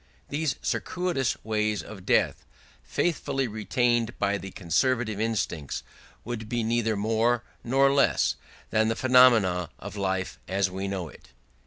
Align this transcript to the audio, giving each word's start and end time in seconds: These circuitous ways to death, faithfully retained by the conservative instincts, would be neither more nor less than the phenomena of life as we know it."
These 0.29 0.55
circuitous 0.63 1.37
ways 1.45 1.83
to 1.83 2.01
death, 2.01 2.43
faithfully 2.81 3.47
retained 3.47 4.17
by 4.17 4.39
the 4.39 4.49
conservative 4.49 5.19
instincts, 5.19 5.83
would 6.25 6.49
be 6.49 6.63
neither 6.63 6.95
more 6.97 7.43
nor 7.63 7.93
less 7.93 8.35
than 8.71 8.87
the 8.87 8.95
phenomena 8.95 9.69
of 9.77 9.95
life 9.95 10.39
as 10.47 10.71
we 10.71 10.87
know 10.87 11.07
it." 11.07 11.27